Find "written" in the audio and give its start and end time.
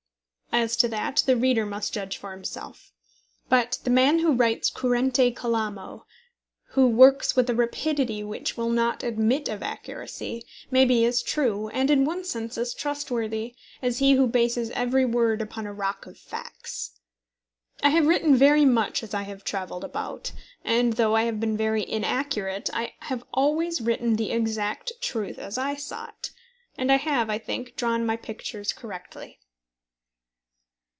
18.05-18.35, 23.79-24.17